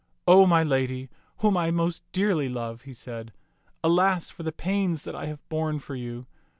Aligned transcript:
*'0 0.27 0.47
my 0.49 0.63
lady, 0.63 1.09
whom 1.41 1.55
I 1.55 1.69
most 1.69 2.01
dearly 2.11 2.49
love!" 2.49 2.81
he 2.81 2.93
said, 2.95 3.31
"alas 3.83 4.31
for 4.31 4.41
the 4.41 4.51
pains 4.51 5.03
that 5.03 5.13
I 5.15 5.27
have 5.27 5.47
borne 5.47 5.77
for 5.77 5.93
you! 5.95 6.25